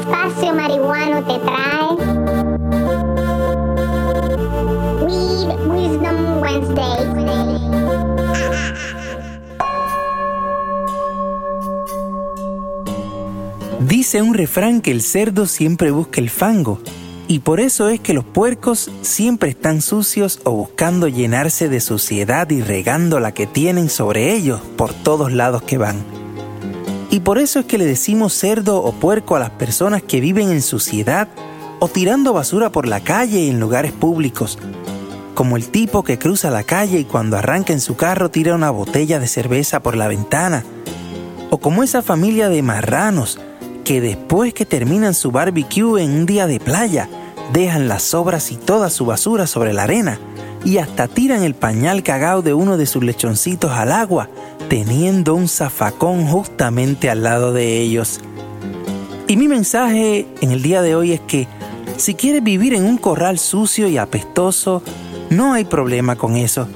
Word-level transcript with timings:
espacio 0.00 0.54
marihuano 0.54 1.24
te 1.24 1.38
trae 1.38 1.96
Weed 5.02 5.48
Wisdom 5.68 6.40
Wednesday. 6.40 6.96
Dice 13.80 14.20
un 14.20 14.34
refrán 14.34 14.80
que 14.80 14.90
el 14.90 15.00
cerdo 15.00 15.46
siempre 15.46 15.90
busca 15.90 16.20
el 16.20 16.28
fango, 16.28 16.80
y 17.28 17.38
por 17.38 17.60
eso 17.60 17.88
es 17.88 18.00
que 18.00 18.14
los 18.14 18.24
puercos 18.24 18.90
siempre 19.02 19.50
están 19.50 19.80
sucios 19.80 20.40
o 20.44 20.50
buscando 20.50 21.08
llenarse 21.08 21.68
de 21.68 21.80
suciedad 21.80 22.50
y 22.50 22.60
regando 22.60 23.20
la 23.20 23.32
que 23.32 23.46
tienen 23.46 23.88
sobre 23.88 24.34
ellos 24.34 24.60
por 24.76 24.92
todos 24.92 25.32
lados 25.32 25.62
que 25.62 25.78
van. 25.78 26.15
Y 27.10 27.20
por 27.20 27.38
eso 27.38 27.60
es 27.60 27.66
que 27.66 27.78
le 27.78 27.84
decimos 27.84 28.32
cerdo 28.32 28.82
o 28.82 28.92
puerco 28.92 29.36
a 29.36 29.38
las 29.38 29.50
personas 29.50 30.02
que 30.02 30.20
viven 30.20 30.50
en 30.50 30.62
suciedad 30.62 31.28
o 31.78 31.88
tirando 31.88 32.32
basura 32.32 32.70
por 32.70 32.86
la 32.86 33.00
calle 33.00 33.40
y 33.40 33.50
en 33.50 33.60
lugares 33.60 33.92
públicos, 33.92 34.58
como 35.34 35.56
el 35.56 35.68
tipo 35.68 36.02
que 36.02 36.18
cruza 36.18 36.50
la 36.50 36.64
calle 36.64 36.98
y 36.98 37.04
cuando 37.04 37.36
arranca 37.36 37.72
en 37.72 37.80
su 37.80 37.96
carro 37.96 38.30
tira 38.30 38.54
una 38.54 38.70
botella 38.70 39.20
de 39.20 39.28
cerveza 39.28 39.80
por 39.80 39.96
la 39.96 40.08
ventana, 40.08 40.64
o 41.50 41.58
como 41.58 41.82
esa 41.82 42.02
familia 42.02 42.48
de 42.48 42.62
marranos 42.62 43.38
que 43.84 44.00
después 44.00 44.52
que 44.52 44.66
terminan 44.66 45.14
su 45.14 45.30
barbecue 45.30 46.02
en 46.02 46.10
un 46.10 46.26
día 46.26 46.46
de 46.46 46.58
playa, 46.58 47.08
dejan 47.52 47.88
las 47.88 48.02
sobras 48.02 48.52
y 48.52 48.56
toda 48.56 48.90
su 48.90 49.06
basura 49.06 49.46
sobre 49.46 49.72
la 49.72 49.84
arena 49.84 50.18
y 50.64 50.78
hasta 50.78 51.06
tiran 51.06 51.44
el 51.44 51.54
pañal 51.54 52.02
cagado 52.02 52.42
de 52.42 52.52
uno 52.52 52.76
de 52.76 52.86
sus 52.86 53.04
lechoncitos 53.04 53.70
al 53.70 53.92
agua, 53.92 54.28
teniendo 54.68 55.34
un 55.34 55.48
zafacón 55.48 56.26
justamente 56.26 57.08
al 57.08 57.22
lado 57.22 57.52
de 57.52 57.80
ellos. 57.80 58.20
Y 59.28 59.36
mi 59.36 59.46
mensaje 59.46 60.26
en 60.40 60.50
el 60.50 60.62
día 60.62 60.82
de 60.82 60.96
hoy 60.96 61.12
es 61.12 61.20
que 61.20 61.46
si 61.96 62.14
quieres 62.14 62.42
vivir 62.42 62.74
en 62.74 62.84
un 62.84 62.98
corral 62.98 63.38
sucio 63.38 63.88
y 63.88 63.96
apestoso, 63.96 64.82
no 65.30 65.52
hay 65.52 65.64
problema 65.64 66.16
con 66.16 66.36
eso, 66.36 66.68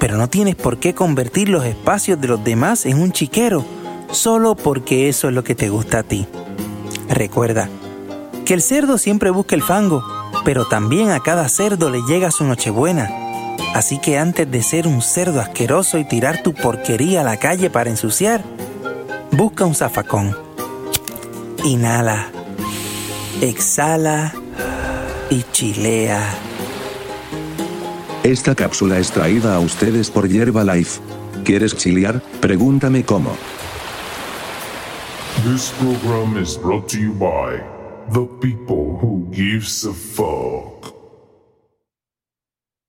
pero 0.00 0.16
no 0.16 0.28
tienes 0.28 0.56
por 0.56 0.78
qué 0.78 0.94
convertir 0.94 1.48
los 1.48 1.64
espacios 1.64 2.20
de 2.20 2.28
los 2.28 2.42
demás 2.42 2.86
en 2.86 3.00
un 3.00 3.12
chiquero, 3.12 3.64
solo 4.10 4.56
porque 4.56 5.08
eso 5.08 5.28
es 5.28 5.34
lo 5.34 5.44
que 5.44 5.54
te 5.54 5.68
gusta 5.68 6.00
a 6.00 6.02
ti. 6.02 6.26
Recuerda 7.08 7.68
que 8.48 8.54
el 8.54 8.62
cerdo 8.62 8.96
siempre 8.96 9.28
busca 9.28 9.54
el 9.54 9.62
fango, 9.62 10.02
pero 10.42 10.66
también 10.66 11.10
a 11.10 11.20
cada 11.20 11.50
cerdo 11.50 11.90
le 11.90 12.00
llega 12.08 12.30
su 12.30 12.44
nochebuena. 12.44 13.10
Así 13.74 13.98
que 13.98 14.16
antes 14.16 14.50
de 14.50 14.62
ser 14.62 14.86
un 14.86 15.02
cerdo 15.02 15.42
asqueroso 15.42 15.98
y 15.98 16.08
tirar 16.08 16.42
tu 16.42 16.54
porquería 16.54 17.20
a 17.20 17.24
la 17.24 17.36
calle 17.36 17.68
para 17.68 17.90
ensuciar, 17.90 18.42
busca 19.32 19.66
un 19.66 19.74
zafacón. 19.74 20.34
Inhala, 21.62 22.30
exhala 23.42 24.32
y 25.28 25.44
chilea. 25.52 26.26
Esta 28.22 28.54
cápsula 28.54 28.98
es 28.98 29.10
traída 29.10 29.56
a 29.56 29.60
ustedes 29.60 30.10
por 30.10 30.26
Life. 30.26 31.02
¿Quieres 31.44 31.76
chilear? 31.76 32.22
Pregúntame 32.40 33.04
cómo. 33.04 33.36
This 35.44 35.70
program 35.78 36.42
is 36.42 36.56
brought 36.56 36.88
to 36.88 36.96
you 36.96 37.12
by 37.12 37.77
the 38.10 38.26
people 38.40 38.96
who 38.98 39.28
gives 39.30 39.84
a 39.84 39.92
fuck. 39.92 40.77